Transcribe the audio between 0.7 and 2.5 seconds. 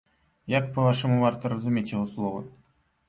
па-вашаму, варта разумець яго словы?